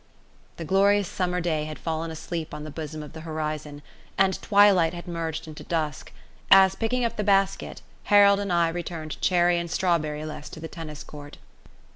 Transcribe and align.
The 0.57 0.65
glorious 0.65 1.07
summer 1.07 1.39
day 1.39 1.65
had 1.65 1.77
fallen 1.77 2.09
asleep 2.09 2.55
on 2.55 2.63
the 2.63 2.71
bosom 2.71 3.03
of 3.03 3.13
the 3.13 3.21
horizon, 3.21 3.83
and 4.17 4.41
twilight 4.41 4.95
had 4.95 5.07
merged 5.07 5.47
into 5.47 5.63
dusk, 5.63 6.11
as, 6.49 6.73
picking 6.73 7.05
up 7.05 7.17
the 7.17 7.23
basket, 7.23 7.83
Harold 8.05 8.39
and 8.39 8.51
I 8.51 8.69
returned 8.69 9.21
cherry 9.21 9.59
and 9.59 9.69
strawberry 9.69 10.25
less 10.25 10.49
to 10.49 10.59
the 10.59 10.67
tennis 10.67 11.03
court. 11.03 11.37